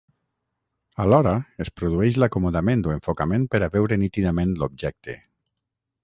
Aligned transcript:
Alhora, 1.03 1.33
es 1.65 1.69
produeix 1.81 2.17
l'acomodament 2.23 2.81
o 2.89 2.93
enfocament 2.95 3.45
per 3.55 3.61
a 3.63 3.69
veure 3.75 3.99
nítidament 4.05 4.55
l'objecte. 4.63 5.17